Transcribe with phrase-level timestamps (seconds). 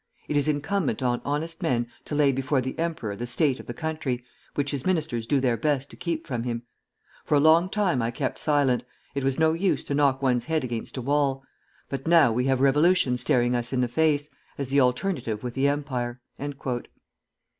[0.27, 3.73] It is incumbent on honest men to lay before the emperor the state of the
[3.75, 4.23] country,
[4.55, 6.63] which his ministers do their best to keep from him.
[7.23, 8.83] For a long time I kept silent,
[9.13, 11.43] it was no use to knock one's head against a wall;
[11.87, 14.27] but now we have revolution staring us in the face,
[14.57, 16.19] as the alternative with the Empire."